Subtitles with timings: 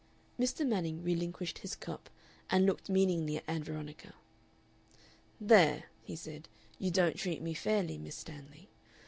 [0.39, 0.67] Mr.
[0.67, 2.09] Manning relinquished his cup,
[2.49, 4.15] and looked meaningly at Ann Veronica.
[5.39, 8.71] "There," he said, "you don't treat me fairly, Miss Stanley.